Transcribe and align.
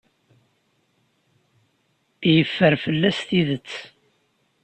Yeffer 2.33 2.73
fell-as 2.83 3.19
tidet. 3.27 3.71